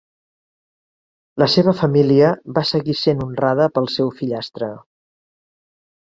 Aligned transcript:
La 1.41 1.47
seva 1.55 1.73
família 1.81 2.31
va 2.55 2.63
seguir 2.69 2.95
sent 3.01 3.21
honrada 3.25 3.67
pel 3.75 3.89
seu 3.97 4.09
fillastre. 4.23 4.71